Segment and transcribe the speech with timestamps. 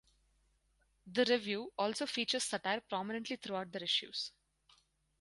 [1.05, 4.31] The "Review" also features satire prominently throughout their issues.